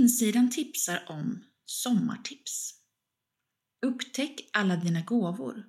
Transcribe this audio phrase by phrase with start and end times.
[0.00, 2.74] insidan tipsar om sommartips.
[3.86, 5.64] Upptäck alla dina gåvor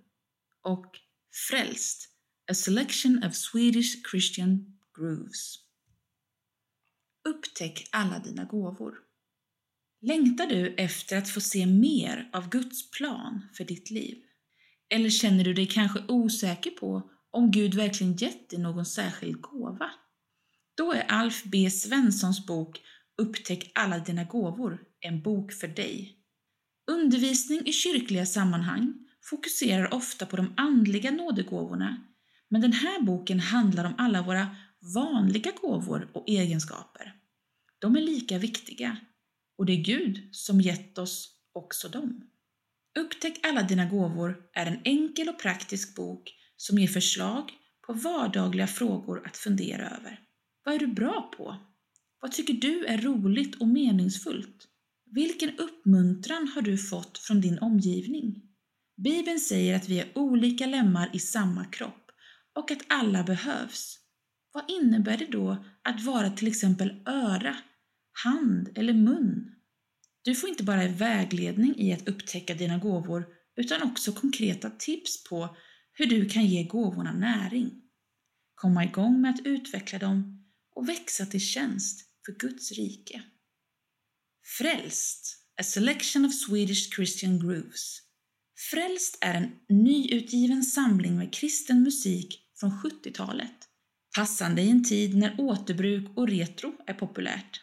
[0.63, 0.97] och
[1.49, 2.09] Frälst,
[2.51, 5.55] a selection of Swedish Christian grooves.
[7.29, 8.95] Upptäck alla dina gåvor.
[10.01, 14.23] Längtar du efter att få se mer av Guds plan för ditt liv?
[14.89, 19.91] Eller känner du dig kanske osäker på om Gud verkligen gett dig någon särskild gåva?
[20.75, 22.81] Då är Alf B Svenssons bok
[23.17, 26.17] Upptäck alla dina gåvor en bok för dig.
[26.91, 32.03] Undervisning i kyrkliga sammanhang fokuserar ofta på de andliga nådegåvorna,
[32.49, 34.55] men den här boken handlar om alla våra
[34.95, 37.15] vanliga gåvor och egenskaper.
[37.79, 38.97] De är lika viktiga
[39.57, 42.21] och det är Gud som gett oss också dem.
[42.99, 47.51] Upptäck alla dina gåvor är en enkel och praktisk bok som ger förslag
[47.87, 50.19] på vardagliga frågor att fundera över.
[50.63, 51.70] Vad är du bra på?
[52.21, 54.67] Vad tycker du är roligt och meningsfullt?
[55.11, 58.41] Vilken uppmuntran har du fått från din omgivning?
[58.97, 62.11] Bibeln säger att vi är olika lemmar i samma kropp
[62.55, 63.99] och att alla behövs.
[64.53, 67.57] Vad innebär det då att vara till exempel öra,
[68.23, 69.55] hand eller mun?
[70.23, 75.55] Du får inte bara vägledning i att upptäcka dina gåvor utan också konkreta tips på
[75.93, 77.71] hur du kan ge gåvorna näring,
[78.55, 83.21] komma igång med att utveckla dem och växa till tjänst för Guds rike.
[84.57, 87.97] Frälst, a selection of Swedish Christian grooves.
[88.71, 93.51] Frälst är en nyutgiven samling med kristen musik från 70-talet,
[94.15, 97.61] passande i en tid när återbruk och retro är populärt.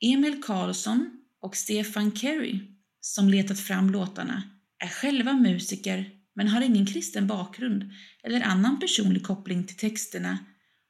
[0.00, 2.60] Emil Karlsson och Stefan Kerry,
[3.00, 4.42] som letat fram låtarna,
[4.78, 7.90] är själva musiker men har ingen kristen bakgrund
[8.22, 10.38] eller annan personlig koppling till texterna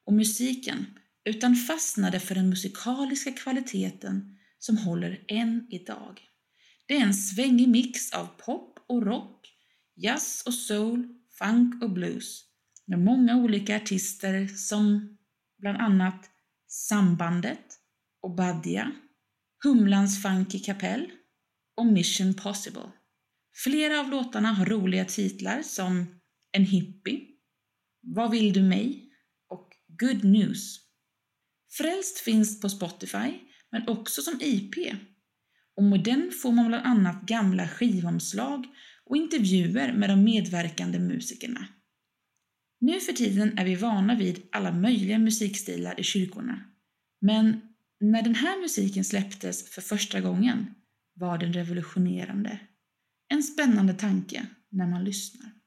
[0.07, 0.87] och musiken
[1.25, 6.21] utan fastnade för den musikaliska kvaliteten som håller än idag.
[6.87, 9.49] Det är en svängig mix av pop och rock,
[9.97, 12.45] jazz och soul, funk och blues
[12.87, 15.17] med många olika artister som
[15.59, 16.31] bland annat
[16.69, 17.79] Sambandet
[18.23, 18.39] och
[19.65, 21.11] Humlans Funky Kapell
[21.77, 22.93] och Mission Possible.
[23.65, 26.21] Flera av låtarna har roliga titlar som
[26.53, 27.21] En hippie,
[28.01, 29.09] Vad vill du mig?
[29.49, 30.82] och Good News.
[31.77, 33.39] Frälst finns på Spotify,
[33.71, 34.75] men också som IP.
[35.77, 38.67] Och med den får man bland annat gamla skivomslag
[39.05, 41.67] och intervjuer med de medverkande musikerna.
[42.81, 46.65] Nu för tiden är vi vana vid alla möjliga musikstilar i kyrkorna.
[47.21, 47.61] Men
[48.01, 50.75] när den här musiken släpptes för första gången
[51.15, 52.59] var den revolutionerande.
[53.29, 55.62] En spännande tanke när man lyssnar.